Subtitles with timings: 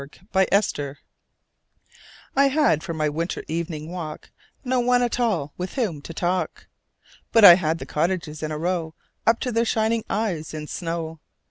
[0.33, 0.97] Good Hours
[2.35, 4.31] I HAD for my winter evening walk
[4.65, 6.65] No one at all with whom to talk,
[7.31, 8.95] But I had the cottages in a row
[9.27, 11.19] Up to their shining eyes in snow.